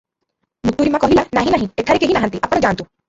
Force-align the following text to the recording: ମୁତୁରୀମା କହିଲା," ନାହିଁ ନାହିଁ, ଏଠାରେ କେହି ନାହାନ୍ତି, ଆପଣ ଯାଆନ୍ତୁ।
ମୁତୁରୀମା 0.69 1.01
କହିଲା," 1.03 1.25
ନାହିଁ 1.39 1.53
ନାହିଁ, 1.57 1.69
ଏଠାରେ 1.85 2.03
କେହି 2.05 2.17
ନାହାନ୍ତି, 2.19 2.43
ଆପଣ 2.49 2.63
ଯାଆନ୍ତୁ। 2.67 2.89